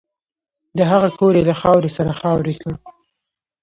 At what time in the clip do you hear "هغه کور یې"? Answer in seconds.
0.91-1.43